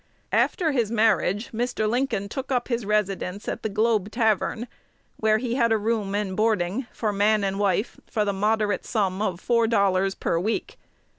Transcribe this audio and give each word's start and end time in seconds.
After 0.31 0.71
his 0.71 0.89
marriage, 0.89 1.51
Mr. 1.51 1.87
Lincoln 1.87 2.27
took 2.27 2.51
up 2.51 2.69
his 2.69 2.87
residence 2.87 3.47
at 3.47 3.61
the 3.61 3.69
"Globe 3.69 4.09
Tavern," 4.11 4.67
where 5.17 5.37
he 5.37 5.53
had 5.53 5.71
a 5.71 5.77
room 5.77 6.15
and 6.15 6.35
boarding 6.35 6.87
for 6.91 7.13
man 7.13 7.43
and 7.43 7.59
wife 7.59 7.99
for 8.09 8.25
the 8.25 8.33
moderate 8.33 8.83
sum 8.83 9.21
of 9.21 9.39
four 9.39 9.67
dollars 9.67 10.15
per 10.15 10.39
week. 10.39 10.79